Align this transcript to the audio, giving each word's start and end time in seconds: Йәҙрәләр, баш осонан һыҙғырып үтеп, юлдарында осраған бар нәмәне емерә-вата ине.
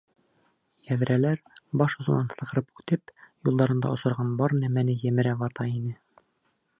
Йәҙрәләр, 0.85 1.41
баш 1.81 1.95
осонан 2.03 2.31
һыҙғырып 2.31 2.81
үтеп, 2.83 3.13
юлдарында 3.49 3.93
осраған 3.99 4.33
бар 4.43 4.59
нәмәне 4.65 4.97
емерә-вата 5.07 5.69
ине. 5.77 5.97